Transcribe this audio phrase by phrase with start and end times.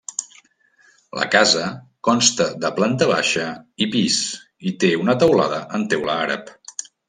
[1.17, 1.65] La casa
[2.07, 3.45] consta de planta baixa
[3.87, 4.17] i pis,
[4.71, 6.53] i té una teulada en teula àrab.